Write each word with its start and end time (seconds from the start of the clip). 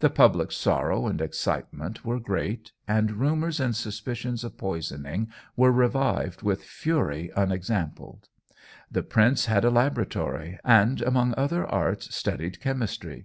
The 0.00 0.10
public 0.10 0.52
sorrow 0.52 1.06
and 1.06 1.22
excitement 1.22 2.04
were 2.04 2.20
great, 2.20 2.72
and 2.86 3.12
rumours 3.12 3.58
and 3.58 3.74
suspicions 3.74 4.44
of 4.44 4.58
poisoning 4.58 5.28
were 5.56 5.72
revived 5.72 6.42
with 6.42 6.62
fury 6.62 7.30
unexampled. 7.34 8.28
The 8.90 9.02
prince 9.02 9.46
had 9.46 9.64
a 9.64 9.70
laboratory, 9.70 10.58
and 10.66 11.00
among 11.00 11.32
other 11.38 11.66
arts 11.66 12.14
studied 12.14 12.60
chemistry. 12.60 13.24